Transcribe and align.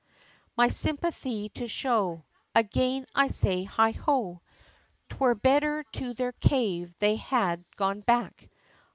My 0.57 0.69
sympathy 0.69 1.49
to 1.49 1.67
show, 1.67 2.25
Again 2.55 3.05
I 3.13 3.27
say 3.27 3.65
heigho! 3.67 4.41
'Twere 5.09 5.35
better 5.35 5.83
to 5.91 6.15
their 6.15 6.31
cave 6.31 6.91
they 6.97 7.17
had 7.17 7.63
gone 7.75 7.99
back. 7.99 8.49